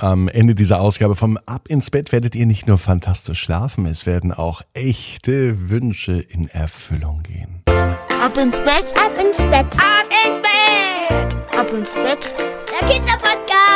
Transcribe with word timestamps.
Am 0.00 0.28
Ende 0.28 0.54
dieser 0.54 0.80
Ausgabe 0.80 1.14
vom 1.14 1.38
Ab 1.44 1.68
ins 1.68 1.90
Bett 1.90 2.10
werdet 2.10 2.34
ihr 2.34 2.46
nicht 2.46 2.66
nur 2.66 2.78
fantastisch 2.78 3.38
schlafen, 3.38 3.84
es 3.84 4.06
werden 4.06 4.32
auch 4.32 4.62
echte 4.72 5.68
Wünsche 5.68 6.12
in 6.12 6.48
Erfüllung 6.48 7.22
gehen. 7.22 7.62
Ab 7.66 8.34
ins 8.38 8.56
Bett, 8.60 8.94
ab 8.96 9.12
ins 9.20 9.36
Bett, 9.36 9.66
ab 9.76 10.06
ins 10.24 10.40
Bett, 10.40 11.36
ab 11.54 11.70
ins 11.70 11.92
Bett, 11.92 12.34
der 12.80 12.88
Kinderpodcast. 12.88 13.69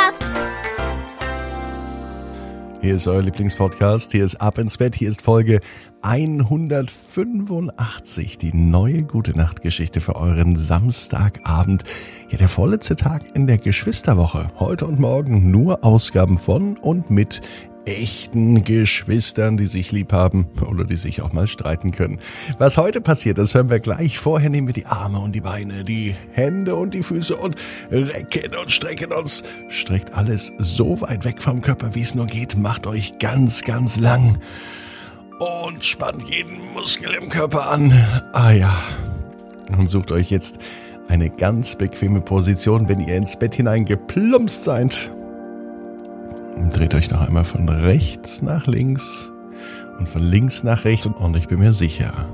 Hier 2.85 2.93
ist 2.93 3.07
euer 3.07 3.23
Lieblingspodcast, 3.23 4.11
hier 4.11 4.23
ist 4.23 4.35
Ab 4.35 4.59
ins 4.59 4.77
Bett, 4.77 4.95
hier 4.95 5.09
ist 5.09 5.23
Folge 5.23 5.59
185, 6.03 8.37
die 8.37 8.53
neue 8.53 9.01
Gute 9.01 9.35
Nacht 9.35 9.63
Geschichte 9.63 10.01
für 10.01 10.15
euren 10.15 10.59
Samstagabend. 10.59 11.83
Ja, 12.29 12.37
der 12.37 12.47
vorletzte 12.47 12.95
Tag 12.95 13.35
in 13.35 13.47
der 13.47 13.57
Geschwisterwoche. 13.57 14.49
Heute 14.59 14.85
und 14.85 14.99
morgen 14.99 15.49
nur 15.49 15.83
Ausgaben 15.83 16.37
von 16.37 16.77
und 16.77 17.09
mit 17.09 17.41
echten 17.85 18.63
Geschwistern, 18.63 19.57
die 19.57 19.67
sich 19.67 19.91
lieb 19.91 20.13
haben 20.13 20.47
oder 20.69 20.83
die 20.83 20.97
sich 20.97 21.21
auch 21.21 21.33
mal 21.33 21.47
streiten 21.47 21.91
können. 21.91 22.19
Was 22.57 22.77
heute 22.77 23.01
passiert, 23.01 23.37
das 23.37 23.53
hören 23.53 23.69
wir 23.69 23.79
gleich. 23.79 24.19
Vorher 24.19 24.49
nehmen 24.49 24.67
wir 24.67 24.73
die 24.73 24.85
Arme 24.85 25.19
und 25.19 25.33
die 25.33 25.41
Beine, 25.41 25.83
die 25.83 26.15
Hände 26.31 26.75
und 26.75 26.93
die 26.93 27.03
Füße 27.03 27.35
und 27.35 27.55
recken 27.91 28.55
und 28.55 28.71
strecken 28.71 29.11
uns. 29.13 29.43
Streckt 29.69 30.13
alles 30.13 30.51
so 30.57 31.01
weit 31.01 31.25
weg 31.25 31.41
vom 31.41 31.61
Körper, 31.61 31.95
wie 31.95 32.01
es 32.01 32.15
nur 32.15 32.27
geht. 32.27 32.57
Macht 32.57 32.87
euch 32.87 33.19
ganz, 33.19 33.63
ganz 33.63 33.99
lang 33.99 34.39
und 35.39 35.83
spannt 35.83 36.29
jeden 36.29 36.73
Muskel 36.73 37.13
im 37.13 37.29
Körper 37.29 37.69
an. 37.69 37.93
Ah 38.33 38.51
ja. 38.51 38.75
Und 39.77 39.89
sucht 39.89 40.11
euch 40.11 40.29
jetzt 40.29 40.59
eine 41.07 41.29
ganz 41.29 41.75
bequeme 41.75 42.21
Position, 42.21 42.87
wenn 42.87 42.99
ihr 42.99 43.15
ins 43.15 43.37
Bett 43.37 43.55
hinein 43.55 43.85
geplumpst 43.85 44.63
seid. 44.63 45.11
Dreht 46.71 46.95
euch 46.95 47.11
noch 47.11 47.21
einmal 47.21 47.43
von 47.43 47.67
rechts 47.67 48.41
nach 48.41 48.65
links 48.65 49.31
und 49.99 50.07
von 50.07 50.21
links 50.21 50.63
nach 50.63 50.85
rechts 50.85 51.05
und 51.05 51.35
ich 51.35 51.47
bin 51.47 51.59
mir 51.59 51.73
sicher, 51.73 52.27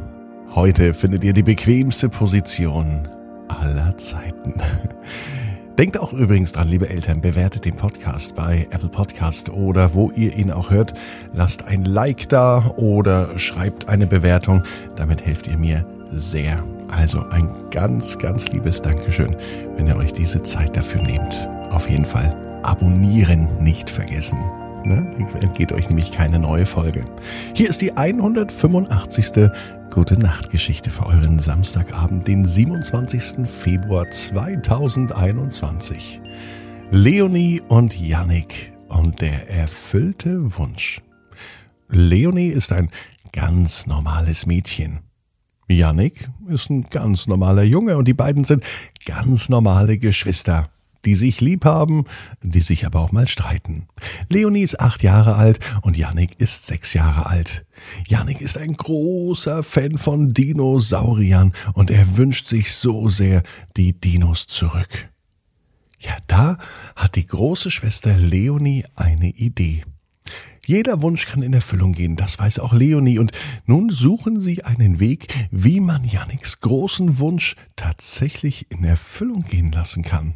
heute 0.53 0.93
findet 0.93 1.23
ihr 1.23 1.33
die 1.33 1.43
bequemste 1.43 2.09
Position 2.09 3.07
aller 3.47 3.97
Zeiten. 3.97 4.53
Denkt 5.77 5.99
auch 5.99 6.13
übrigens 6.13 6.51
dran, 6.51 6.67
liebe 6.67 6.89
Eltern, 6.89 7.21
bewertet 7.21 7.65
den 7.65 7.75
Podcast 7.75 8.35
bei 8.35 8.67
Apple 8.69 8.89
Podcast 8.89 9.49
oder 9.49 9.95
wo 9.95 10.11
ihr 10.11 10.37
ihn 10.37 10.51
auch 10.51 10.69
hört. 10.69 10.93
Lasst 11.33 11.65
ein 11.65 11.85
Like 11.85 12.29
da 12.29 12.73
oder 12.75 13.39
schreibt 13.39 13.89
eine 13.89 14.05
Bewertung. 14.05 14.61
Damit 14.95 15.25
helft 15.25 15.47
ihr 15.47 15.57
mir 15.57 15.85
sehr. 16.07 16.63
Also 16.89 17.21
ein 17.29 17.49
ganz, 17.71 18.19
ganz 18.19 18.49
liebes 18.49 18.81
Dankeschön, 18.81 19.35
wenn 19.77 19.87
ihr 19.87 19.95
euch 19.95 20.13
diese 20.13 20.43
Zeit 20.43 20.77
dafür 20.77 21.01
nehmt. 21.01 21.49
Auf 21.71 21.89
jeden 21.89 22.05
Fall 22.05 22.50
abonnieren 22.63 23.63
nicht 23.63 23.89
vergessen. 23.89 24.39
Ne? 24.83 25.09
Entgeht 25.39 25.71
euch 25.71 25.89
nämlich 25.89 26.11
keine 26.11 26.39
neue 26.39 26.65
Folge. 26.65 27.05
Hier 27.53 27.69
ist 27.69 27.81
die 27.81 27.95
185. 27.95 29.51
Gute 29.91 30.17
Nacht 30.17 30.49
Geschichte 30.49 30.89
für 30.89 31.05
euren 31.05 31.39
Samstagabend, 31.39 32.27
den 32.27 32.45
27. 32.45 33.47
Februar 33.47 34.09
2021. 34.09 36.21
Leonie 36.89 37.61
und 37.67 37.99
Yannick 37.99 38.73
und 38.89 39.21
der 39.21 39.49
erfüllte 39.49 40.57
Wunsch. 40.57 41.01
Leonie 41.89 42.49
ist 42.49 42.71
ein 42.71 42.89
ganz 43.33 43.85
normales 43.85 44.45
Mädchen. 44.45 45.01
Yannick 45.67 46.29
ist 46.47 46.69
ein 46.69 46.83
ganz 46.89 47.27
normaler 47.27 47.63
Junge 47.63 47.97
und 47.97 48.07
die 48.07 48.13
beiden 48.13 48.43
sind 48.43 48.65
ganz 49.05 49.49
normale 49.49 49.97
Geschwister 49.97 50.69
die 51.05 51.15
sich 51.15 51.41
lieb 51.41 51.65
haben, 51.65 52.03
die 52.41 52.61
sich 52.61 52.85
aber 52.85 52.99
auch 52.99 53.11
mal 53.11 53.27
streiten. 53.27 53.87
Leonie 54.29 54.61
ist 54.61 54.79
acht 54.79 55.03
Jahre 55.03 55.35
alt 55.35 55.59
und 55.81 55.97
Yannick 55.97 56.39
ist 56.39 56.65
sechs 56.65 56.93
Jahre 56.93 57.25
alt. 57.25 57.65
Yannick 58.07 58.41
ist 58.41 58.57
ein 58.57 58.73
großer 58.73 59.63
Fan 59.63 59.97
von 59.97 60.33
Dinosauriern 60.33 61.53
und 61.73 61.89
er 61.89 62.17
wünscht 62.17 62.47
sich 62.47 62.73
so 62.75 63.09
sehr 63.09 63.43
die 63.77 63.99
Dinos 63.99 64.47
zurück. 64.47 65.09
Ja, 65.99 66.17
da 66.27 66.57
hat 66.95 67.15
die 67.15 67.27
große 67.27 67.69
Schwester 67.69 68.17
Leonie 68.17 68.85
eine 68.95 69.29
Idee. 69.29 69.83
Jeder 70.65 71.01
Wunsch 71.01 71.25
kann 71.25 71.41
in 71.41 71.53
Erfüllung 71.53 71.93
gehen, 71.93 72.15
das 72.15 72.37
weiß 72.39 72.59
auch 72.59 72.73
Leonie, 72.73 73.19
und 73.19 73.31
nun 73.65 73.89
suchen 73.89 74.39
sie 74.39 74.63
einen 74.63 74.99
Weg, 74.99 75.27
wie 75.51 75.79
man 75.79 76.03
Yannicks 76.05 76.61
großen 76.61 77.17
Wunsch 77.19 77.55
tatsächlich 77.75 78.67
in 78.69 78.83
Erfüllung 78.83 79.43
gehen 79.43 79.71
lassen 79.71 80.03
kann. 80.03 80.35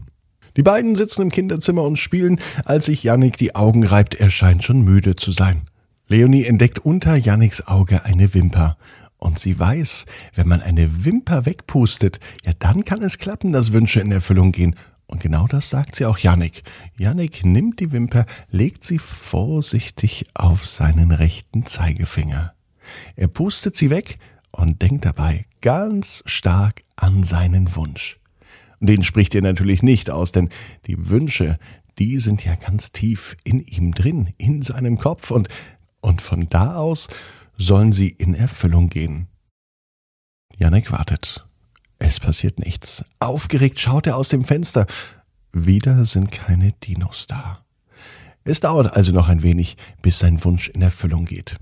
Die 0.57 0.63
beiden 0.63 0.95
sitzen 0.95 1.23
im 1.23 1.31
Kinderzimmer 1.31 1.83
und 1.83 1.97
spielen, 1.97 2.39
als 2.63 2.85
sich 2.85 3.03
Yannick 3.03 3.38
die 3.38 3.55
Augen 3.55 3.85
reibt, 3.85 4.16
er 4.16 4.29
scheint 4.29 4.63
schon 4.63 4.81
müde 4.81 5.16
zu 5.16 5.31
sein. 5.31 5.63
Leonie 6.07 6.45
entdeckt 6.45 6.79
unter 6.79 7.16
Yannicks 7.16 7.67
Auge 7.67 8.05
eine 8.05 8.33
Wimper. 8.33 8.77
Und 9.17 9.39
sie 9.39 9.59
weiß, 9.59 10.05
wenn 10.35 10.47
man 10.47 10.61
eine 10.61 11.03
Wimper 11.03 11.45
wegpustet, 11.45 12.19
ja 12.45 12.53
dann 12.59 12.83
kann 12.83 13.01
es 13.01 13.17
klappen, 13.17 13.51
dass 13.51 13.73
Wünsche 13.73 13.99
in 13.99 14.11
Erfüllung 14.11 14.51
gehen. 14.51 14.75
Und 15.07 15.21
genau 15.21 15.47
das 15.47 15.69
sagt 15.69 15.95
sie 15.95 16.05
auch 16.05 16.19
Yannick. 16.19 16.63
Yannick 16.97 17.44
nimmt 17.44 17.79
die 17.79 17.91
Wimper, 17.91 18.25
legt 18.49 18.83
sie 18.83 18.99
vorsichtig 18.99 20.25
auf 20.33 20.65
seinen 20.65 21.11
rechten 21.11 21.65
Zeigefinger. 21.65 22.53
Er 23.15 23.27
pustet 23.27 23.75
sie 23.75 23.89
weg 23.89 24.19
und 24.51 24.81
denkt 24.81 25.05
dabei 25.05 25.45
ganz 25.61 26.23
stark 26.25 26.83
an 26.95 27.23
seinen 27.23 27.75
Wunsch. 27.75 28.19
Den 28.85 29.03
spricht 29.03 29.35
er 29.35 29.41
natürlich 29.41 29.84
nicht 29.84 30.09
aus, 30.09 30.31
denn 30.31 30.50
die 30.88 31.09
Wünsche, 31.09 31.57
die 32.00 32.19
sind 32.19 32.44
ja 32.44 32.56
ganz 32.56 32.91
tief 32.91 33.35
in 33.44 33.59
ihm 33.59 33.94
drin, 33.94 34.34
in 34.38 34.62
seinem 34.62 34.97
Kopf 34.97 35.31
und, 35.31 35.47
und 36.01 36.22
von 36.22 36.50
da 36.50 36.75
aus 36.75 37.07
sollen 37.57 37.94
sie 37.94 38.09
in 38.09 38.35
Erfüllung 38.35 38.90
gehen. 38.90 39.28
Janek 40.57 40.91
wartet. 40.91 41.45
Es 41.97 42.19
passiert 42.19 42.59
nichts. 42.59 43.06
Aufgeregt 43.19 43.79
schaut 43.79 44.07
er 44.07 44.18
aus 44.18 44.29
dem 44.29 44.44
Fenster. 44.44 44.85
Wieder 45.51 46.06
sind 46.06 46.31
keine 46.31 46.74
Dinos 46.74 47.28
da. 47.28 47.66
Es 48.44 48.59
dauert 48.59 48.95
also 48.95 49.12
noch 49.12 49.28
ein 49.28 49.41
wenig, 49.41 49.78
bis 50.01 50.19
sein 50.19 50.44
Wunsch 50.44 50.69
in 50.69 50.81
Erfüllung 50.81 51.25
geht. 51.25 51.57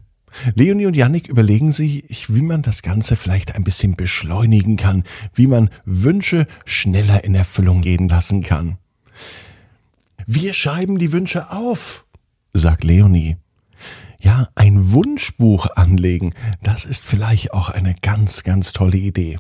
Leonie 0.56 0.86
und 0.86 0.96
Yannick 0.96 1.28
überlegen 1.28 1.72
sich, 1.72 2.34
wie 2.34 2.42
man 2.42 2.62
das 2.62 2.82
Ganze 2.82 3.16
vielleicht 3.16 3.56
ein 3.56 3.64
bisschen 3.64 3.96
beschleunigen 3.96 4.78
kann, 4.78 5.04
wie 5.34 5.48
man 5.48 5.70
Wünsche 5.86 6.48
schneller 6.66 7.24
in 7.24 7.36
Erfüllung 7.36 7.82
gehen 7.82 8.10
lassen 8.10 8.42
kann. 8.42 8.78
Wir 10.26 10.54
schreiben 10.54 11.00
die 11.00 11.12
Wünsche 11.12 11.52
auf, 11.52 12.06
sagt 12.54 12.84
Leonie. 12.84 13.38
Ja, 14.22 14.48
ein 14.56 14.94
Wunschbuch 14.94 15.68
anlegen, 15.76 16.34
das 16.62 16.86
ist 16.86 17.06
vielleicht 17.06 17.54
auch 17.54 17.70
eine 17.70 17.96
ganz, 18.02 18.44
ganz 18.44 18.72
tolle 18.72 18.98
Idee. 18.98 19.38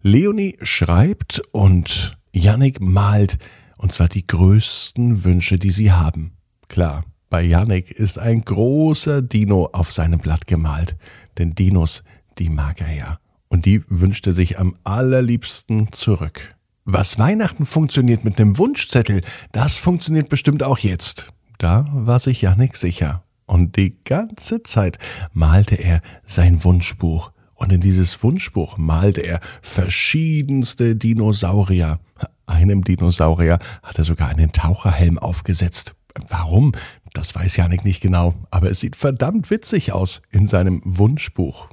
Leonie 0.00 0.56
schreibt 0.62 1.42
und 1.52 2.18
Yannick 2.32 2.80
malt, 2.80 3.38
und 3.76 3.92
zwar 3.92 4.08
die 4.08 4.26
größten 4.26 5.24
Wünsche, 5.24 5.58
die 5.58 5.70
sie 5.70 5.92
haben. 5.92 6.32
Klar, 6.68 7.04
bei 7.28 7.42
Yannick 7.42 7.90
ist 7.90 8.18
ein 8.18 8.42
großer 8.42 9.20
Dino 9.22 9.68
auf 9.72 9.90
seinem 9.90 10.20
Blatt 10.20 10.46
gemalt, 10.46 10.96
denn 11.38 11.54
Dinos, 11.54 12.04
die 12.38 12.48
mag 12.48 12.80
er 12.80 12.92
ja. 12.92 13.18
Und 13.48 13.64
die 13.64 13.82
wünschte 13.88 14.32
sich 14.32 14.58
am 14.58 14.76
allerliebsten 14.84 15.92
zurück. 15.92 16.54
Was 16.84 17.18
Weihnachten 17.18 17.66
funktioniert 17.66 18.24
mit 18.24 18.38
einem 18.38 18.58
Wunschzettel, 18.58 19.22
das 19.52 19.76
funktioniert 19.76 20.28
bestimmt 20.28 20.62
auch 20.62 20.78
jetzt. 20.78 21.32
Da 21.58 21.86
war 21.90 22.20
sich 22.20 22.42
Yannick 22.42 22.76
sicher. 22.76 23.24
Und 23.46 23.76
die 23.76 23.96
ganze 24.04 24.62
Zeit 24.62 24.98
malte 25.32 25.76
er 25.76 26.02
sein 26.26 26.62
Wunschbuch. 26.62 27.32
Und 27.54 27.72
in 27.72 27.80
dieses 27.80 28.22
Wunschbuch 28.22 28.76
malte 28.76 29.22
er 29.22 29.40
verschiedenste 29.62 30.94
Dinosaurier. 30.94 31.98
Einem 32.46 32.84
Dinosaurier 32.84 33.58
hat 33.82 33.98
er 33.98 34.04
sogar 34.04 34.28
einen 34.28 34.52
Taucherhelm 34.52 35.18
aufgesetzt. 35.18 35.94
Warum? 36.28 36.72
Das 37.16 37.34
weiß 37.34 37.56
Janik 37.56 37.82
nicht 37.82 38.02
genau, 38.02 38.34
aber 38.50 38.70
es 38.70 38.80
sieht 38.80 38.94
verdammt 38.94 39.50
witzig 39.50 39.90
aus 39.90 40.20
in 40.30 40.46
seinem 40.46 40.82
Wunschbuch. 40.84 41.70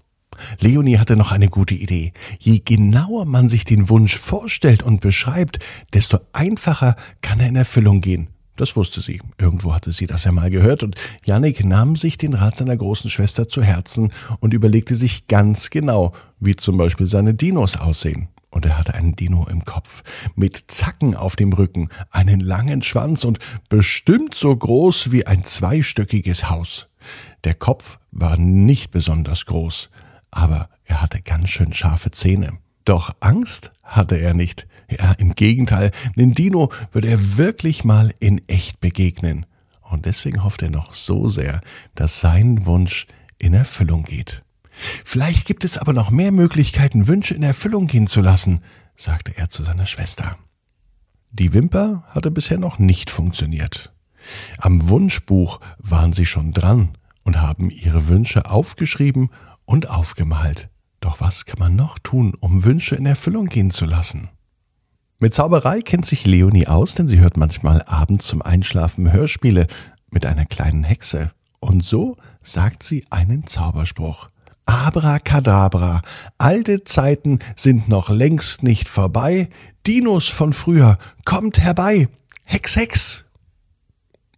Leonie 0.61 0.97
hatte 0.97 1.17
noch 1.17 1.33
eine 1.33 1.49
gute 1.49 1.73
Idee. 1.73 2.13
Je 2.39 2.61
genauer 2.63 3.25
man 3.25 3.49
sich 3.49 3.65
den 3.65 3.89
Wunsch 3.89 4.15
vorstellt 4.15 4.83
und 4.83 5.01
beschreibt, 5.01 5.59
desto 5.91 6.19
einfacher 6.31 6.95
kann 7.19 7.41
er 7.41 7.49
in 7.49 7.57
Erfüllung 7.57 7.99
gehen. 7.99 8.29
Das 8.55 8.77
wusste 8.77 9.01
sie. 9.01 9.19
Irgendwo 9.37 9.73
hatte 9.73 9.91
sie 9.91 10.07
das 10.07 10.23
ja 10.23 10.31
mal 10.31 10.49
gehört 10.49 10.81
und 10.81 10.95
Janik 11.25 11.65
nahm 11.65 11.97
sich 11.97 12.17
den 12.17 12.35
Rat 12.35 12.55
seiner 12.55 12.77
großen 12.77 13.09
Schwester 13.09 13.49
zu 13.49 13.61
Herzen 13.61 14.13
und 14.39 14.53
überlegte 14.53 14.95
sich 14.95 15.27
ganz 15.27 15.71
genau, 15.71 16.13
wie 16.39 16.55
zum 16.55 16.77
Beispiel 16.77 17.05
seine 17.05 17.33
Dinos 17.33 17.75
aussehen 17.75 18.29
und 18.53 18.65
er 18.65 18.77
hatte 18.77 18.94
einen 18.94 19.15
Dino 19.15 19.47
im 19.47 19.65
Kopf, 19.65 20.03
mit 20.35 20.71
Zacken 20.71 21.15
auf 21.15 21.35
dem 21.35 21.53
Rücken, 21.53 21.89
einen 22.11 22.39
langen 22.39 22.83
Schwanz 22.83 23.23
und 23.23 23.39
bestimmt 23.67 24.35
so 24.35 24.55
groß 24.55 25.11
wie 25.11 25.27
ein 25.27 25.44
zweistöckiges 25.44 26.50
Haus. 26.50 26.88
Der 27.44 27.55
Kopf 27.55 28.00
war 28.11 28.38
nicht 28.38 28.91
besonders 28.91 29.45
groß, 29.45 29.89
aber 30.31 30.69
er 30.85 31.01
hatte 31.01 31.21
ganz 31.21 31.50
schön 31.50 31.73
scharfe 31.73 32.11
Zähne. 32.11 32.59
Doch 32.85 33.15
Angst 33.19 33.71
hatte 33.83 34.19
er 34.19 34.33
nicht. 34.33 34.67
Ja, 34.89 35.13
im 35.13 35.33
Gegenteil, 35.33 35.91
den 36.15 36.33
Dino 36.33 36.71
würde 36.91 37.07
er 37.07 37.38
wirklich 37.38 37.83
mal 37.83 38.13
in 38.19 38.41
echt 38.47 38.79
begegnen. 38.79 39.45
Und 39.81 40.05
deswegen 40.05 40.44
hofft 40.44 40.61
er 40.61 40.69
noch 40.69 40.94
so 40.94 41.29
sehr, 41.29 41.61
dass 41.95 42.19
sein 42.19 42.65
Wunsch 42.65 43.07
in 43.39 43.53
Erfüllung 43.53 44.03
geht. 44.03 44.42
Vielleicht 45.03 45.45
gibt 45.45 45.63
es 45.63 45.77
aber 45.77 45.93
noch 45.93 46.09
mehr 46.09 46.31
Möglichkeiten, 46.31 47.07
Wünsche 47.07 47.35
in 47.35 47.43
Erfüllung 47.43 47.87
gehen 47.87 48.07
zu 48.07 48.21
lassen, 48.21 48.61
sagte 48.95 49.37
er 49.37 49.49
zu 49.49 49.63
seiner 49.63 49.85
Schwester. 49.85 50.37
Die 51.31 51.53
Wimper 51.53 52.03
hatte 52.07 52.31
bisher 52.31 52.59
noch 52.59 52.79
nicht 52.79 53.09
funktioniert. 53.09 53.93
Am 54.57 54.89
Wunschbuch 54.89 55.59
waren 55.77 56.13
sie 56.13 56.25
schon 56.25 56.53
dran 56.53 56.97
und 57.23 57.41
haben 57.41 57.69
ihre 57.69 58.07
Wünsche 58.07 58.49
aufgeschrieben 58.49 59.29
und 59.65 59.89
aufgemalt. 59.89 60.69
Doch 60.99 61.19
was 61.19 61.45
kann 61.45 61.59
man 61.59 61.75
noch 61.75 61.99
tun, 61.99 62.33
um 62.39 62.63
Wünsche 62.63 62.95
in 62.95 63.05
Erfüllung 63.05 63.47
gehen 63.47 63.71
zu 63.71 63.85
lassen? 63.85 64.29
Mit 65.19 65.33
Zauberei 65.33 65.81
kennt 65.81 66.05
sich 66.05 66.25
Leonie 66.25 66.67
aus, 66.67 66.95
denn 66.95 67.07
sie 67.07 67.19
hört 67.19 67.37
manchmal 67.37 67.81
abends 67.83 68.27
zum 68.27 68.41
Einschlafen 68.41 69.11
Hörspiele 69.11 69.67
mit 70.11 70.25
einer 70.25 70.45
kleinen 70.45 70.83
Hexe. 70.83 71.31
Und 71.59 71.83
so 71.83 72.17
sagt 72.41 72.83
sie 72.83 73.05
einen 73.09 73.47
Zauberspruch. 73.47 74.29
Abracadabra, 74.65 76.01
alte 76.38 76.83
Zeiten 76.83 77.39
sind 77.56 77.89
noch 77.89 78.10
längst 78.10 78.63
nicht 78.63 78.88
vorbei, 78.88 79.50
Dinos 79.86 80.27
von 80.27 80.54
früher, 80.54 80.98
kommt 81.25 81.60
herbei, 81.60 82.07
Hex, 82.45 82.75
Hex. 82.75 83.25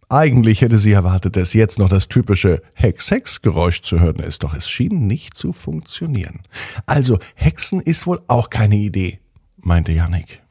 Eigentlich 0.08 0.60
hätte 0.60 0.78
sie 0.78 0.92
erwartet, 0.92 1.36
dass 1.36 1.52
jetzt 1.52 1.78
noch 1.78 1.88
das 1.88 2.08
typische 2.08 2.62
Hex-Hex-Geräusch 2.74 3.82
zu 3.82 3.98
hören 3.98 4.20
ist, 4.20 4.44
doch 4.44 4.54
es 4.54 4.68
schien 4.70 5.06
nicht 5.06 5.36
zu 5.36 5.52
funktionieren. 5.52 6.42
Also 6.86 7.18
Hexen 7.34 7.80
ist 7.80 8.06
wohl 8.06 8.22
auch 8.28 8.50
keine 8.50 8.76
Idee, 8.76 9.18
meinte 9.56 9.90
Yannick. 9.92 10.42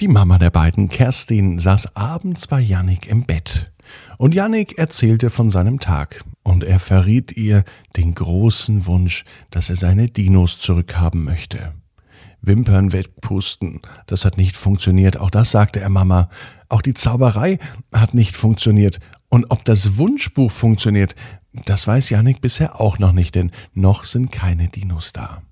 Die 0.00 0.08
Mama 0.08 0.38
der 0.38 0.50
beiden, 0.50 0.88
Kerstin, 0.88 1.58
saß 1.58 1.96
abends 1.96 2.48
bei 2.48 2.60
Yannick 2.60 3.06
im 3.06 3.24
Bett. 3.24 3.72
Und 4.18 4.34
Yannick 4.34 4.78
erzählte 4.78 5.30
von 5.30 5.50
seinem 5.50 5.80
Tag. 5.80 6.24
Und 6.42 6.64
er 6.64 6.80
verriet 6.80 7.36
ihr 7.36 7.64
den 7.96 8.14
großen 8.14 8.86
Wunsch, 8.86 9.24
dass 9.50 9.68
er 9.70 9.76
seine 9.76 10.08
Dinos 10.08 10.58
zurückhaben 10.58 11.24
möchte. 11.24 11.74
Wimpern 12.40 12.92
wegpusten, 12.92 13.80
das 14.06 14.24
hat 14.24 14.36
nicht 14.36 14.56
funktioniert, 14.56 15.16
auch 15.16 15.30
das 15.30 15.50
sagte 15.50 15.80
er 15.80 15.88
Mama. 15.88 16.28
Auch 16.68 16.82
die 16.82 16.94
Zauberei 16.94 17.58
hat 17.92 18.14
nicht 18.14 18.36
funktioniert. 18.36 19.00
Und 19.28 19.46
ob 19.50 19.64
das 19.64 19.98
Wunschbuch 19.98 20.50
funktioniert, 20.50 21.16
das 21.64 21.86
weiß 21.86 22.10
Yannick 22.10 22.40
bisher 22.40 22.80
auch 22.80 22.98
noch 22.98 23.12
nicht, 23.12 23.34
denn 23.34 23.50
noch 23.72 24.04
sind 24.04 24.30
keine 24.30 24.68
Dinos 24.68 25.12
da. 25.12 25.42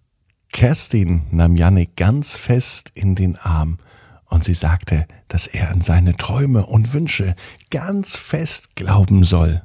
Kerstin 0.53 1.23
nahm 1.33 1.57
Yannick 1.57 1.97
ganz 1.97 2.37
fest 2.37 2.93
in 2.95 3.17
den 3.17 3.37
Arm 3.37 3.79
und 4.27 4.45
sie 4.45 4.55
sagte, 4.55 5.07
dass 5.29 5.47
er 5.47 5.71
an 5.71 5.81
seine 5.81 6.17
Träume 6.17 6.67
und 6.67 6.93
Wünsche 6.93 7.35
ganz 7.71 8.17
fest 8.17 8.77
glauben 8.77 9.25
soll. 9.25 9.63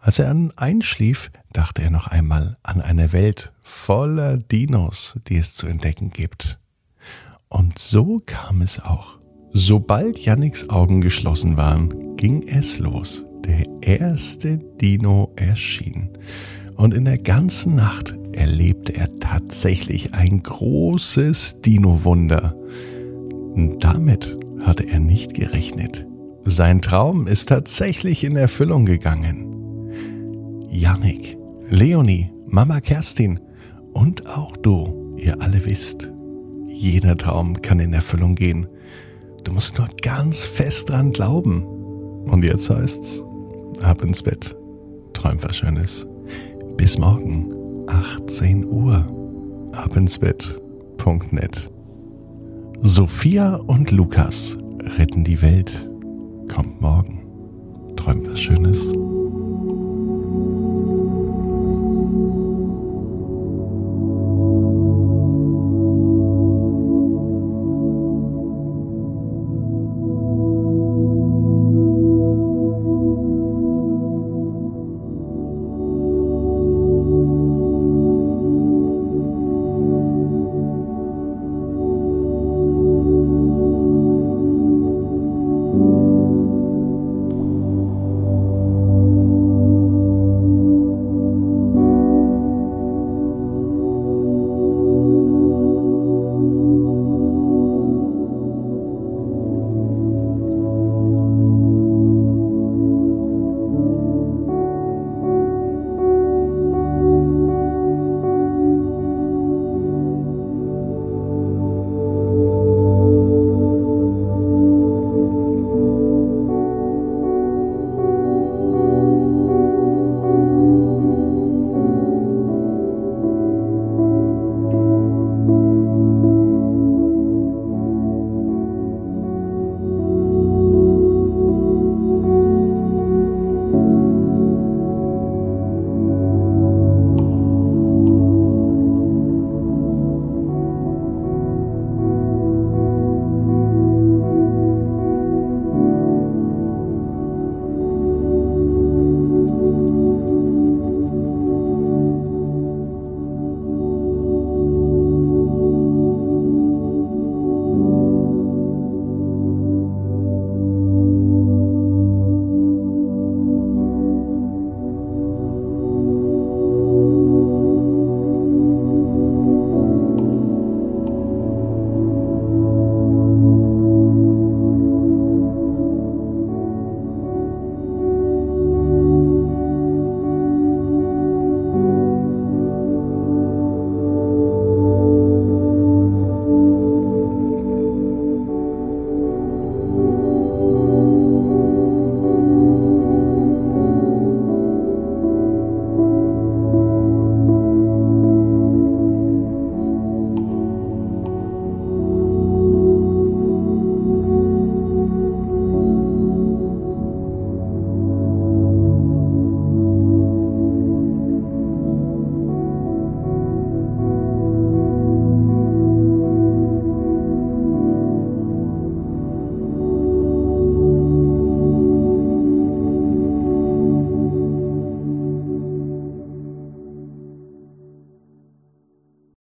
Als 0.00 0.18
er 0.18 0.34
einschlief, 0.56 1.30
dachte 1.52 1.82
er 1.82 1.90
noch 1.90 2.08
einmal 2.08 2.58
an 2.62 2.82
eine 2.82 3.12
Welt 3.12 3.52
voller 3.62 4.36
Dinos, 4.36 5.18
die 5.28 5.38
es 5.38 5.54
zu 5.54 5.66
entdecken 5.66 6.10
gibt. 6.10 6.58
Und 7.48 7.78
so 7.78 8.20
kam 8.26 8.60
es 8.60 8.80
auch. 8.80 9.18
Sobald 9.50 10.18
Yannicks 10.18 10.68
Augen 10.68 11.00
geschlossen 11.00 11.56
waren, 11.56 12.16
ging 12.16 12.42
es 12.42 12.78
los. 12.80 13.24
Der 13.46 13.64
erste 13.80 14.58
Dino 14.58 15.32
erschien. 15.36 16.10
Und 16.76 16.92
in 16.92 17.04
der 17.04 17.18
ganzen 17.18 17.76
Nacht 17.76 18.16
erlebte 18.32 18.94
er 18.94 19.18
tatsächlich 19.20 20.12
ein 20.12 20.42
großes 20.42 21.60
Dino-Wunder. 21.60 22.56
Damit 23.54 24.38
hatte 24.60 24.88
er 24.88 25.00
nicht 25.00 25.34
gerechnet. 25.34 26.06
Sein 26.44 26.82
Traum 26.82 27.26
ist 27.26 27.48
tatsächlich 27.48 28.24
in 28.24 28.36
Erfüllung 28.36 28.84
gegangen. 28.84 29.90
Yannick, 30.70 31.38
Leonie, 31.68 32.30
Mama 32.46 32.80
Kerstin 32.80 33.40
und 33.92 34.26
auch 34.26 34.56
du, 34.56 35.14
ihr 35.16 35.40
alle 35.40 35.64
wisst, 35.64 36.12
jeder 36.66 37.16
Traum 37.16 37.62
kann 37.62 37.78
in 37.78 37.92
Erfüllung 37.92 38.34
gehen. 38.34 38.66
Du 39.44 39.52
musst 39.52 39.78
nur 39.78 39.88
ganz 40.02 40.44
fest 40.44 40.90
dran 40.90 41.12
glauben. 41.12 41.62
Und 42.24 42.42
jetzt 42.42 42.70
heißt's, 42.70 43.22
ab 43.82 44.02
ins 44.02 44.22
Bett. 44.22 44.56
Träum 45.12 45.42
was 45.42 45.56
Schönes. 45.56 46.08
Bis 46.76 46.98
morgen, 46.98 47.54
18 47.86 48.64
Uhr. 48.64 49.06
Abinsbett.net. 49.72 51.73
Sophia 52.80 53.56
und 53.56 53.90
Lukas 53.90 54.56
retten 54.98 55.24
die 55.24 55.40
Welt. 55.40 55.90
Kommt 56.52 56.80
morgen. 56.80 57.22
Träumt 57.96 58.30
was 58.30 58.40
Schönes. 58.40 58.92